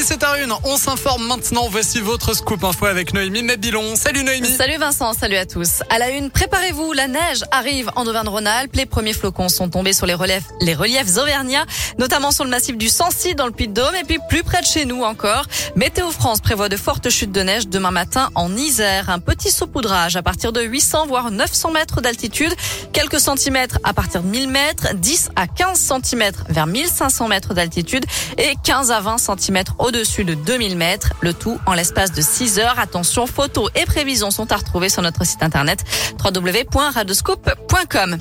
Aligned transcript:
17h01, 0.00 0.60
on 0.64 0.78
s'informe 0.78 1.26
maintenant. 1.26 1.68
Voici 1.68 2.00
votre 2.00 2.32
scoop 2.32 2.64
info 2.64 2.86
avec 2.86 3.12
Noémie 3.12 3.42
Mabilon. 3.42 3.96
Salut 3.96 4.24
Noémie. 4.24 4.48
Salut 4.48 4.78
Vincent, 4.78 5.12
salut 5.12 5.36
à 5.36 5.44
tous. 5.44 5.82
À 5.90 5.98
la 5.98 6.08
une, 6.08 6.30
préparez-vous, 6.30 6.94
la 6.94 7.06
neige 7.06 7.44
arrive 7.50 7.90
en 7.96 8.06
Auvergne-Rhône-Alpes. 8.06 8.74
Les 8.76 8.86
premiers 8.86 9.12
flocons 9.12 9.50
sont 9.50 9.68
tombés 9.68 9.92
sur 9.92 10.06
les 10.06 10.14
reliefs, 10.14 10.46
les 10.62 10.72
reliefs 10.72 11.18
auvergnats, 11.18 11.66
notamment 11.98 12.30
sur 12.30 12.44
le 12.44 12.50
massif 12.50 12.78
du 12.78 12.88
Sancy 12.88 13.34
dans 13.34 13.44
le 13.44 13.52
Puy-de-Dôme 13.52 13.94
et 13.94 14.04
puis 14.04 14.18
plus 14.30 14.42
près 14.42 14.62
de 14.62 14.66
chez 14.66 14.86
nous 14.86 15.02
encore. 15.02 15.44
Météo 15.76 16.10
France 16.10 16.40
prévoit 16.40 16.70
de 16.70 16.78
fortes 16.78 17.10
chutes 17.10 17.32
de 17.32 17.42
neige 17.42 17.68
demain 17.68 17.90
matin 17.90 18.30
en 18.34 18.56
Isère. 18.56 19.10
Un 19.10 19.18
petit 19.18 19.50
saupoudrage 19.50 20.16
à 20.16 20.22
partir 20.22 20.54
de 20.54 20.62
800 20.62 21.08
voire 21.08 21.30
900 21.30 21.72
mètres 21.72 22.00
d'altitude, 22.00 22.54
quelques 22.94 23.20
centimètres 23.20 23.78
à 23.84 23.92
partir 23.92 24.22
de 24.22 24.28
1000 24.28 24.48
mètres, 24.48 24.94
10 24.94 25.28
à 25.36 25.46
15 25.46 25.78
centimètres 25.78 26.44
vers 26.48 26.66
1500 26.66 27.28
mètres 27.28 27.52
d'altitude 27.52 28.06
et 28.38 28.54
15 28.64 28.92
à 28.92 29.00
20 29.00 29.18
centimètres 29.18 29.74
au-dessus 29.90 30.24
de 30.24 30.34
2000 30.34 30.76
mètres. 30.76 31.10
Le 31.20 31.34
tout 31.34 31.58
en 31.66 31.74
l'espace 31.74 32.12
de 32.12 32.22
6 32.22 32.60
heures. 32.60 32.78
Attention, 32.78 33.26
photos 33.26 33.70
et 33.74 33.86
prévisions 33.86 34.30
sont 34.30 34.52
à 34.52 34.56
retrouver 34.56 34.88
sur 34.88 35.02
notre 35.02 35.26
site 35.26 35.42
internet 35.42 35.80
www.radoscope.com. 36.24 38.18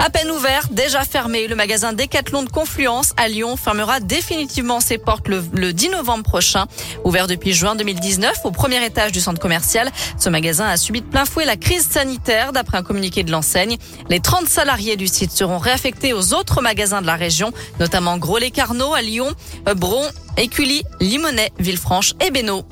À 0.00 0.10
peine 0.10 0.30
ouvert, 0.32 0.66
déjà 0.72 1.04
fermé, 1.04 1.46
le 1.46 1.54
magasin 1.54 1.92
Decathlon 1.92 2.42
de 2.42 2.48
Confluence 2.48 3.12
à 3.16 3.28
Lyon 3.28 3.56
fermera 3.56 4.00
définitivement 4.00 4.80
ses 4.80 4.98
portes 4.98 5.28
le, 5.28 5.44
le 5.52 5.72
10 5.72 5.90
novembre 5.90 6.24
prochain. 6.24 6.66
Ouvert 7.04 7.28
depuis 7.28 7.52
juin 7.52 7.76
2019 7.76 8.38
au 8.42 8.50
premier 8.50 8.84
étage 8.84 9.12
du 9.12 9.20
centre 9.20 9.40
commercial, 9.40 9.92
ce 10.18 10.28
magasin 10.28 10.66
a 10.66 10.76
subi 10.76 11.00
de 11.00 11.06
plein 11.06 11.26
fouet 11.26 11.44
la 11.44 11.56
crise 11.56 11.88
sanitaire 11.88 12.52
d'après 12.52 12.78
un 12.78 12.82
communiqué 12.82 13.22
de 13.22 13.30
l'enseigne. 13.30 13.76
Les 14.08 14.18
30 14.18 14.48
salariés 14.48 14.96
du 14.96 15.06
site 15.06 15.30
seront 15.30 15.58
réaffectés 15.58 16.12
aux 16.12 16.34
autres 16.34 16.60
magasins 16.60 17.02
de 17.02 17.06
la 17.06 17.14
région, 17.14 17.52
notamment 17.78 18.18
Gros-les-Carnot 18.18 18.94
à 18.94 19.02
Lyon, 19.02 19.32
Bron, 19.76 20.04
Écully, 20.36 20.82
Limonest, 21.04 21.52
Villefranche 21.58 22.14
et 22.18 22.30
Bénaud. 22.30 22.64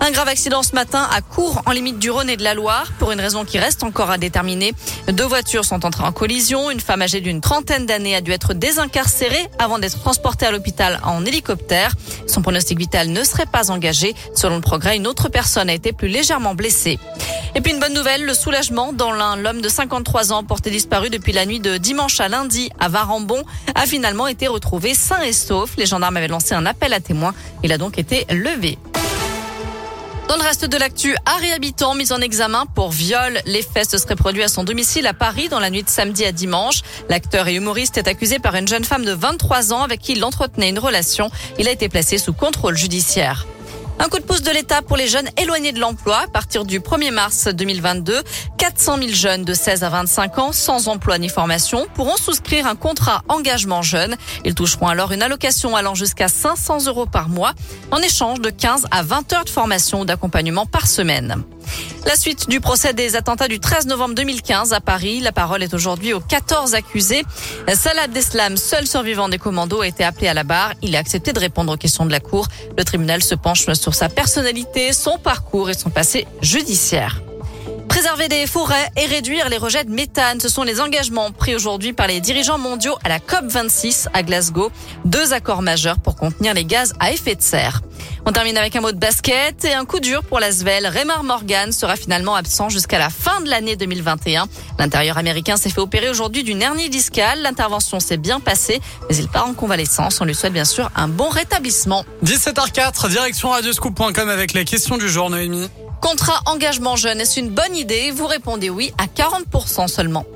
Un 0.00 0.10
grave 0.10 0.28
accident 0.28 0.62
ce 0.62 0.74
matin 0.74 1.08
à 1.12 1.20
Cours, 1.20 1.62
en 1.64 1.70
limite 1.70 1.98
du 1.98 2.10
Rhône 2.10 2.28
et 2.28 2.36
de 2.36 2.42
la 2.42 2.54
Loire, 2.54 2.90
pour 2.98 3.12
une 3.12 3.20
raison 3.20 3.44
qui 3.44 3.58
reste 3.58 3.84
encore 3.84 4.10
à 4.10 4.18
déterminer. 4.18 4.74
Deux 5.08 5.24
voitures 5.24 5.64
sont 5.64 5.84
entrées 5.86 6.04
en 6.04 6.12
collision. 6.12 6.70
Une 6.70 6.80
femme 6.80 7.02
âgée 7.02 7.20
d'une 7.20 7.40
trentaine 7.40 7.86
d'années 7.86 8.16
a 8.16 8.20
dû 8.20 8.32
être 8.32 8.52
désincarcérée 8.52 9.48
avant 9.58 9.78
d'être 9.78 10.00
transportée 10.00 10.46
à 10.46 10.50
l'hôpital 10.50 11.00
en 11.04 11.24
hélicoptère. 11.24 11.92
Son 12.26 12.42
pronostic 12.42 12.78
vital 12.78 13.10
ne 13.10 13.22
serait 13.22 13.46
pas 13.46 13.70
engagé. 13.70 14.14
Selon 14.34 14.56
le 14.56 14.60
progrès, 14.60 14.96
une 14.96 15.06
autre 15.06 15.28
personne 15.28 15.70
a 15.70 15.74
été 15.74 15.92
plus 15.92 16.08
légèrement 16.08 16.54
blessée. 16.54 16.98
Et 17.54 17.60
puis 17.60 17.72
une 17.72 17.80
bonne 17.80 17.94
nouvelle, 17.94 18.24
le 18.24 18.34
soulagement 18.34 18.92
dans 18.92 19.12
l'un. 19.12 19.36
L'homme 19.36 19.60
de 19.60 19.68
53 19.68 20.32
ans, 20.32 20.42
porté 20.42 20.70
disparu 20.70 21.10
depuis 21.10 21.32
la 21.32 21.46
nuit 21.46 21.60
de 21.60 21.76
dimanche 21.76 22.18
à 22.20 22.28
lundi 22.28 22.70
à 22.80 22.88
Varambon, 22.88 23.44
a 23.74 23.86
finalement 23.86 24.26
été 24.26 24.48
retrouvé 24.48 24.94
sain 24.94 25.20
et 25.20 25.32
sauf. 25.32 25.76
Les 25.76 25.86
gendarmes 25.86 26.16
avaient 26.16 26.28
lancé 26.28 26.54
un 26.54 26.66
appel 26.66 26.92
à 26.92 27.00
témoins. 27.00 27.34
Il 27.62 27.72
a 27.72 27.78
donc 27.78 27.98
été 27.98 28.26
levé. 28.30 28.78
Dans 30.28 30.36
le 30.36 30.42
reste 30.42 30.64
de 30.64 30.76
l'actu, 30.76 31.14
Harry 31.26 31.50
Habitant 31.52 31.94
mis 31.94 32.12
en 32.12 32.20
examen 32.20 32.64
pour 32.74 32.90
viol. 32.90 33.40
Les 33.44 33.62
faits 33.62 33.90
se 33.90 33.98
seraient 33.98 34.16
produits 34.16 34.42
à 34.42 34.48
son 34.48 34.64
domicile 34.64 35.06
à 35.06 35.14
Paris 35.14 35.48
dans 35.48 35.60
la 35.60 35.68
nuit 35.68 35.82
de 35.82 35.88
samedi 35.88 36.24
à 36.24 36.32
dimanche. 36.32 36.82
L'acteur 37.08 37.48
et 37.48 37.54
humoriste 37.54 37.98
est 37.98 38.08
accusé 38.08 38.38
par 38.38 38.54
une 38.54 38.68
jeune 38.68 38.84
femme 38.84 39.04
de 39.04 39.12
23 39.12 39.72
ans 39.72 39.82
avec 39.82 40.00
qui 40.00 40.12
il 40.12 40.24
entretenait 40.24 40.70
une 40.70 40.78
relation. 40.78 41.30
Il 41.58 41.68
a 41.68 41.72
été 41.72 41.88
placé 41.88 42.18
sous 42.18 42.32
contrôle 42.32 42.76
judiciaire. 42.76 43.46
Un 43.98 44.08
coup 44.08 44.18
de 44.18 44.24
pouce 44.24 44.42
de 44.42 44.50
l'État 44.50 44.82
pour 44.82 44.96
les 44.96 45.06
jeunes 45.06 45.28
éloignés 45.40 45.72
de 45.72 45.78
l'emploi. 45.78 46.22
À 46.24 46.26
partir 46.28 46.64
du 46.64 46.80
1er 46.80 47.12
mars 47.12 47.48
2022, 47.48 48.22
400 48.58 48.98
000 48.98 49.08
jeunes 49.12 49.44
de 49.44 49.54
16 49.54 49.84
à 49.84 49.88
25 49.90 50.38
ans 50.38 50.52
sans 50.52 50.88
emploi 50.88 51.18
ni 51.18 51.28
formation 51.28 51.86
pourront 51.94 52.16
souscrire 52.16 52.66
un 52.66 52.74
contrat 52.74 53.22
engagement 53.28 53.82
jeune. 53.82 54.16
Ils 54.44 54.54
toucheront 54.54 54.88
alors 54.88 55.12
une 55.12 55.22
allocation 55.22 55.76
allant 55.76 55.94
jusqu'à 55.94 56.28
500 56.28 56.86
euros 56.86 57.06
par 57.06 57.28
mois 57.28 57.52
en 57.90 57.98
échange 57.98 58.40
de 58.40 58.50
15 58.50 58.86
à 58.90 59.02
20 59.02 59.32
heures 59.32 59.44
de 59.44 59.50
formation 59.50 60.00
ou 60.00 60.04
d'accompagnement 60.04 60.66
par 60.66 60.86
semaine. 60.86 61.42
La 62.06 62.16
suite 62.16 62.48
du 62.48 62.60
procès 62.60 62.92
des 62.92 63.16
attentats 63.16 63.48
du 63.48 63.60
13 63.60 63.86
novembre 63.86 64.14
2015 64.14 64.72
à 64.72 64.80
Paris. 64.80 65.20
La 65.20 65.32
parole 65.32 65.62
est 65.62 65.72
aujourd'hui 65.72 66.12
aux 66.12 66.20
14 66.20 66.74
accusés. 66.74 67.22
Salah 67.72 68.02
Abdeslam, 68.02 68.56
seul 68.56 68.86
survivant 68.86 69.28
des 69.28 69.38
commandos, 69.38 69.80
a 69.80 69.86
été 69.86 70.04
appelé 70.04 70.28
à 70.28 70.34
la 70.34 70.44
barre. 70.44 70.72
Il 70.82 70.96
a 70.96 70.98
accepté 70.98 71.32
de 71.32 71.40
répondre 71.40 71.72
aux 71.72 71.76
questions 71.76 72.04
de 72.04 72.10
la 72.10 72.20
Cour. 72.20 72.48
Le 72.76 72.84
tribunal 72.84 73.22
se 73.22 73.34
penche 73.34 73.72
sur 73.72 73.94
sa 73.94 74.08
personnalité, 74.08 74.92
son 74.92 75.18
parcours 75.18 75.70
et 75.70 75.74
son 75.74 75.90
passé 75.90 76.26
judiciaire. 76.42 77.21
Préserver 77.92 78.28
des 78.28 78.46
forêts 78.46 78.88
et 78.96 79.04
réduire 79.04 79.50
les 79.50 79.58
rejets 79.58 79.84
de 79.84 79.90
méthane, 79.90 80.40
ce 80.40 80.48
sont 80.48 80.62
les 80.62 80.80
engagements 80.80 81.30
pris 81.30 81.54
aujourd'hui 81.54 81.92
par 81.92 82.06
les 82.06 82.22
dirigeants 82.22 82.56
mondiaux 82.56 82.96
à 83.04 83.10
la 83.10 83.18
COP26 83.18 84.06
à 84.14 84.22
Glasgow. 84.22 84.72
Deux 85.04 85.34
accords 85.34 85.60
majeurs 85.60 85.98
pour 85.98 86.16
contenir 86.16 86.54
les 86.54 86.64
gaz 86.64 86.94
à 87.00 87.12
effet 87.12 87.34
de 87.34 87.42
serre. 87.42 87.82
On 88.24 88.32
termine 88.32 88.56
avec 88.56 88.74
un 88.76 88.80
mot 88.80 88.92
de 88.92 88.96
basket 88.96 89.66
et 89.66 89.74
un 89.74 89.84
coup 89.84 90.00
dur 90.00 90.24
pour 90.24 90.40
l'Asvel. 90.40 90.86
Raymar 90.86 91.22
Morgan 91.22 91.70
sera 91.70 91.96
finalement 91.96 92.34
absent 92.34 92.70
jusqu'à 92.70 92.98
la 92.98 93.10
fin 93.10 93.42
de 93.42 93.50
l'année 93.50 93.76
2021. 93.76 94.46
L'intérieur 94.78 95.18
américain 95.18 95.58
s'est 95.58 95.68
fait 95.68 95.82
opérer 95.82 96.08
aujourd'hui 96.08 96.44
d'une 96.44 96.62
hernie 96.62 96.88
discale. 96.88 97.42
L'intervention 97.42 98.00
s'est 98.00 98.16
bien 98.16 98.40
passée, 98.40 98.80
mais 99.10 99.16
il 99.16 99.28
part 99.28 99.46
en 99.46 99.52
convalescence. 99.52 100.18
On 100.22 100.24
lui 100.24 100.34
souhaite 100.34 100.54
bien 100.54 100.64
sûr 100.64 100.90
un 100.96 101.08
bon 101.08 101.28
rétablissement. 101.28 102.06
17h04, 102.24 103.10
direction 103.10 103.50
radioscoop.com 103.50 104.30
avec 104.30 104.54
les 104.54 104.64
questions 104.64 104.96
du 104.96 105.10
jour, 105.10 105.28
Noémie. 105.28 105.68
Contrat 106.02 106.40
engagement 106.46 106.96
jeune, 106.96 107.20
est-ce 107.20 107.38
une 107.38 107.48
bonne 107.48 107.76
idée 107.76 108.10
Vous 108.10 108.26
répondez 108.26 108.68
oui 108.68 108.92
à 108.98 109.06
40% 109.06 109.86
seulement. 109.86 110.26